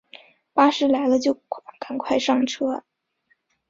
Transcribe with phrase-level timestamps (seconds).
[0.53, 1.39] 巴士来了就
[1.79, 2.83] 赶快上车